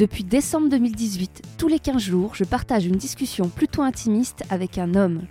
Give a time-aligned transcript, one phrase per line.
[0.00, 4.94] Depuis décembre 2018, tous les 15 jours, je partage une discussion plutôt intimiste avec un
[4.94, 5.24] homme.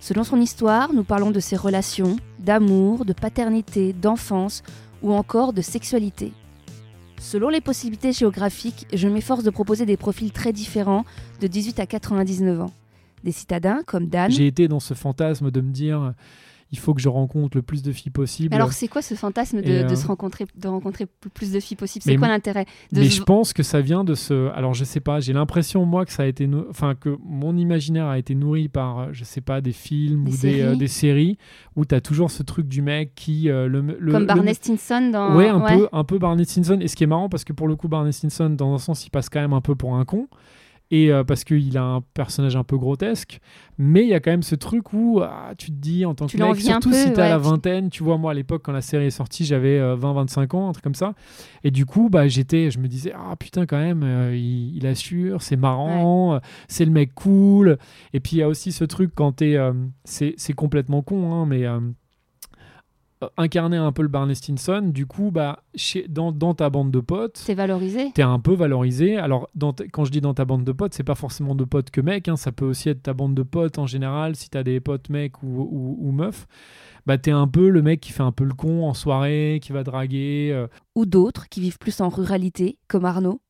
[0.00, 4.62] Selon son histoire, nous parlons de ses relations, d'amour, de paternité, d'enfance
[5.02, 6.32] ou encore de sexualité.
[7.20, 11.04] Selon les possibilités géographiques, je m'efforce de proposer des profils très différents
[11.42, 12.72] de 18 à 99 ans.
[13.24, 14.30] Des citadins comme Dan.
[14.30, 16.14] J'ai été dans ce fantasme de me dire
[16.74, 18.52] il faut que je rencontre le plus de filles possible.
[18.52, 21.76] Alors c'est quoi ce fantasme de, euh, se rencontrer, de rencontrer le plus de filles
[21.76, 22.02] possible?
[22.02, 24.50] C'est quoi l'intérêt Mais je pense que ça vient de ce.
[24.54, 27.56] Alors je sais pas, j'ai l'impression moi que ça a été, nou- enfin que mon
[27.56, 30.62] imaginaire a été nourri par, euh, je sais pas, des films Des ou des, séries?
[30.62, 31.38] euh, des séries
[31.76, 34.54] où tu as toujours ce truc du mec qui euh, le, le- Comme le- Barney
[34.54, 35.36] Stinson dans.
[35.36, 36.78] Ouais, un peu, un peu Barney Stinson.
[36.80, 39.06] Et ce qui est marrant, parce que pour le coup, Barney Stinson, dans un sens,
[39.06, 40.26] il passe quand même un peu pour un con.
[40.94, 43.40] Et euh, parce qu'il a un personnage un peu grotesque.
[43.78, 46.26] Mais il y a quand même ce truc où ah, tu te dis, en tant
[46.26, 48.62] Tu que mec, surtout peu, si t'as ouais, la vingtaine, tu vois, moi à l'époque,
[48.64, 51.14] quand la série est sortie, j'avais 20-25 ans, un truc comme ça.
[51.64, 54.86] Et du coup, bah, j'étais, je me disais, ah putain, quand même, euh, il, il
[54.86, 57.78] assure, c'est marrant, euh, c'est le mec cool.
[58.12, 59.56] Et puis il y a aussi ce truc quand t'es.
[59.56, 59.72] euh,
[60.04, 61.66] c'est c'est complètement con, hein, mais.
[63.36, 67.00] Incarner un peu le Barney Stinson, du coup, bah, chez, dans, dans ta bande de
[67.00, 68.10] potes, C'est valorisé.
[68.14, 69.16] t'es un peu valorisé.
[69.16, 71.90] Alors, dans quand je dis dans ta bande de potes, c'est pas forcément de potes
[71.90, 74.62] que mecs, hein, ça peut aussi être ta bande de potes en général, si t'as
[74.62, 76.46] des potes mecs ou, ou, ou meufs.
[77.06, 79.72] Bah, t'es un peu le mec qui fait un peu le con en soirée, qui
[79.72, 80.50] va draguer.
[80.52, 80.66] euh.
[80.94, 83.40] Ou d'autres qui vivent plus en ruralité, comme Arnaud.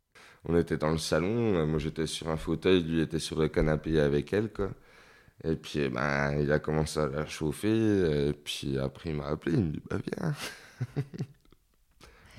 [0.47, 3.99] On était dans le salon, moi j'étais sur un fauteuil, lui était sur le canapé
[3.99, 4.71] avec elle, quoi.
[5.47, 9.27] Et puis, eh ben, il a commencé à la chauffer, et puis après il m'a
[9.27, 10.35] appelé, il me dit, bah viens.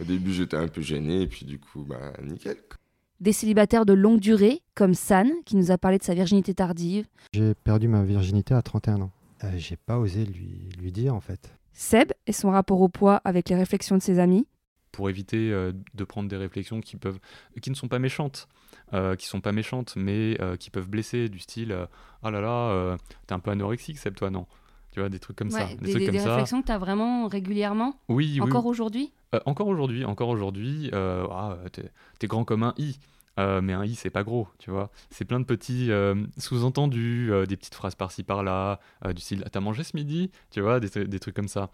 [0.01, 2.55] Au début j'étais un peu gêné, et puis du coup, bah nickel.
[2.67, 2.77] quoi.
[3.21, 7.05] Des célibataires de longue durée, comme San, qui nous a parlé de sa virginité tardive.
[7.31, 9.11] J'ai perdu ma virginité à 31 ans.
[9.43, 11.49] Euh, J'ai pas osé lui, lui dire en fait.
[11.71, 14.47] Seb et son rapport au poids avec les réflexions de ses amis.
[14.95, 17.19] Pour éviter euh, de prendre des réflexions qui peuvent
[17.61, 18.47] qui ne sont pas méchantes
[18.93, 21.85] euh, qui sont pas méchantes mais euh, qui peuvent blesser du style euh,
[22.23, 22.97] ah là là
[23.27, 24.47] t'es un peu anorexique Seb toi non.
[24.91, 26.29] Tu vois des trucs comme ça des, des, trucs des- comme des ça.
[26.31, 28.71] réflexions que tu as vraiment régulièrement, oui encore oui.
[28.71, 29.13] aujourd'hui?
[29.45, 32.97] Encore aujourd'hui encore aujourd'hui ah, t'es, grand comme un i.
[33.37, 34.91] Mais un i c'est pas gros tu vois.
[35.09, 35.89] C'est plein de petits
[36.37, 38.79] sous-entendus des petites phrases par-ci par-là
[39.13, 40.31] du style Ah, t'as mangé ce midi?
[40.51, 41.69] Tu vois des, trucs comme ça.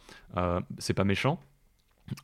[0.79, 1.39] C'est pas méchant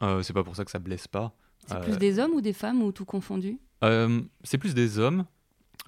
[0.02, 1.34] Euh, c'est pas pour ça que ça blesse pas
[1.66, 3.58] C'est Euh, plus des hommes ou des femmes ou tout confondu?
[3.84, 5.26] Euh, c'est plus des hommes.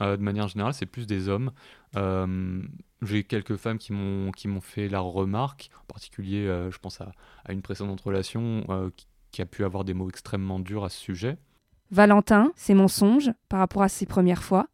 [0.02, 1.52] Euh, de manière générale, c'est plus des hommes.
[1.98, 2.62] Euh,
[3.02, 5.70] J'ai quelques femmes qui m'ont qui m'ont fait la remarque.
[5.82, 7.12] En particulier, euh, je pense à,
[7.46, 10.90] à une précédente relation euh, qui, qui a pu avoir des mots extrêmement durs à
[10.90, 11.38] ce sujet.
[11.92, 14.68] Valentin, ses mensonges par rapport à ses premières fois.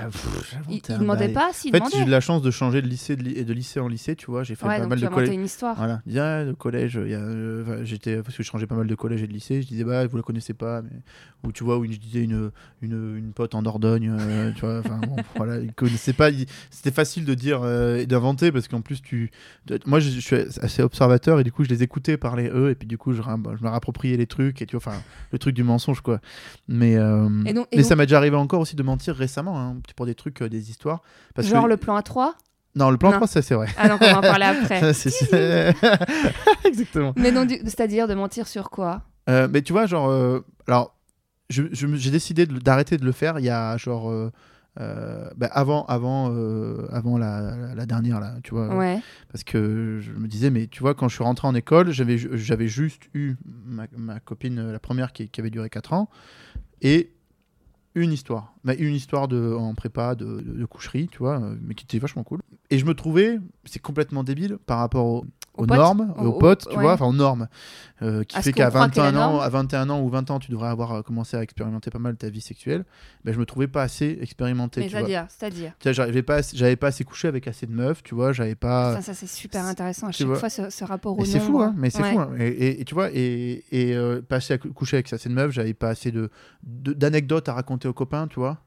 [0.00, 2.80] Ah, pff, Il, demandait pas s'il En fait, j'ai eu de la chance de changer
[2.82, 4.44] de lycée de, li- et de lycée en lycée, tu vois.
[4.44, 5.34] J'ai fait Ouais, pas donc mal tu de collèges.
[5.34, 5.74] une histoire.
[5.76, 6.00] Voilà.
[6.06, 8.86] Il le collège, il y a, euh, enfin, j'étais, parce que je changeais pas mal
[8.86, 10.90] de collège et de lycée, je disais, bah, vous la connaissez pas, mais,
[11.42, 14.78] ou tu vois, où je disais une, une, une pote en Dordogne, euh, tu vois,
[14.78, 18.68] enfin, bon, voilà, ils connaissaient pas, ils- c'était facile de dire euh, et d'inventer, parce
[18.68, 19.32] qu'en plus, tu,
[19.84, 22.76] moi, je, je suis assez observateur, et du coup, je les écoutais parler eux, et
[22.76, 25.00] puis du coup, je, ram- je me rappropriais les trucs, et tu vois, enfin,
[25.32, 26.20] le truc du mensonge, quoi.
[26.68, 29.16] Mais, euh, Et donc- et mais donc- ça m'est déjà arrivé encore aussi de mentir
[29.16, 31.02] récemment, hein, pour des trucs, euh, des histoires.
[31.34, 32.34] Parce Genre que- le plan à 3
[32.74, 33.16] Non, le plan Non.
[33.16, 33.68] 3, ça, c'est vrai.
[33.76, 34.92] Ah donc on va en parler après.
[34.94, 35.10] C'est-
[36.64, 37.12] Exactement.
[37.16, 39.02] Mais non, du- c'est-à-dire de mentir sur quoi?
[39.28, 40.96] Euh, mais tu vois, genre, euh, alors,
[41.50, 44.30] je- je me- j'ai décidé d'arrêter de le faire il y a genre, euh,
[45.36, 49.00] bah, avant, avant, euh, avant la, la- la dernière là, tu vois, Ouais.
[49.32, 52.16] parce que je me disais, mais tu vois, quand je suis rentré en école, j'avais,
[52.16, 56.08] j'avais juste eu ma, ma copine, la première qui, qui avait duré 4 ans,
[56.80, 57.12] et
[58.00, 61.56] une histoire, bah, une histoire de, en prépa de, de- de coucherie, tu vois, euh,
[61.62, 62.40] mais qui était vachement cool.
[62.70, 65.24] Et je me trouvais, c'est complètement débile par rapport aux,
[65.58, 66.82] Aux aux potes normes, Aux- potes, tu ouais.
[66.82, 67.48] vois, enfin aux normes,
[68.02, 70.30] euh, qui À fait qu'à croit qu'est la 21 ans, à 21 ans ou 20
[70.30, 72.84] ans, tu devrais avoir euh, commencé à expérimenter pas mal ta vie sexuelle.
[73.24, 74.88] Ben, je me trouvais pas assez expérimenté.
[74.88, 75.72] C'est-à-dire, c'est-à-dire.
[75.84, 78.94] J'arrivais pas, j'avais pas assez couché avec assez de meufs, tu vois, j'avais pas.
[78.96, 81.74] Ça, ça c'est super intéressant à chaque fois ce, ce rapport au c'est fou, hein,
[81.76, 82.12] mais c'est Ouais.
[82.12, 82.20] fou.
[82.20, 82.30] hein.
[82.38, 85.28] Et, et- et tu vois, et, et euh, pas assez à cou- coucher avec assez
[85.28, 86.30] de meufs, j'avais pas assez de-
[86.62, 88.58] d'anecdotes à raconter aux copains, tu vois.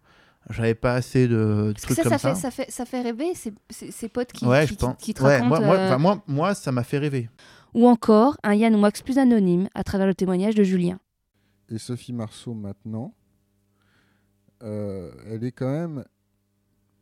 [0.49, 2.33] J'avais pas assez de, trucs ça, comme ça, ça.
[2.33, 4.95] fait, ça, fait, ça fait rêver ces, ces, ces potes qui, ouais, qui, je pense.
[4.97, 5.61] qui te Ouais, racontent.
[5.61, 7.29] moi, euh, moi, moi, ça m'a fait rêver.
[7.73, 10.99] Ou encore un Yann Wax plus anonyme à travers le témoignage de Julien.
[11.69, 13.13] Et Sophie Marceau maintenant,
[14.63, 16.03] euh, elle est quand même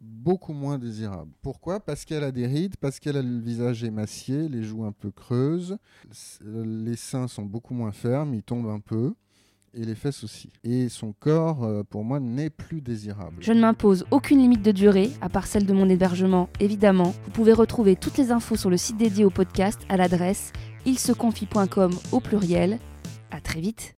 [0.01, 1.31] beaucoup moins désirable.
[1.41, 1.79] Pourquoi?
[1.79, 5.11] Parce qu'elle a des rides, parce qu'elle a le visage émacié, les joues un peu
[5.11, 5.77] creuses,
[6.11, 9.13] s- les seins sont beaucoup moins fermes, ils tombent un peu,
[9.73, 10.51] et les fesses aussi.
[10.63, 13.37] Et son corps, euh, pour moi, n'est plus désirable.
[13.39, 17.13] Je ne m'impose aucune limite de durée, à part celle de mon hébergement, évidemment.
[17.25, 20.51] Vous pouvez retrouver toutes les infos sur le site dédié au podcast à l'adresse
[20.85, 22.79] ilseconfie.com au pluriel.
[23.31, 23.98] À très vite.